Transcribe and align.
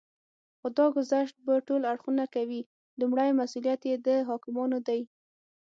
خو 0.59 0.67
دا 0.77 0.85
ګذشت 0.95 1.35
به 1.45 1.53
ټول 1.67 1.81
اړخونه 1.91 2.25
کوي. 2.35 2.61
لومړی 2.99 3.29
مسئوليت 3.41 3.81
یې 3.89 3.95
د 4.05 4.07
حاکمانو 4.29 4.77
دی 4.87 5.01